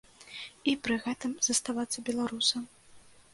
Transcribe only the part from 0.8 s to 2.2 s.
пры гэтым заставацца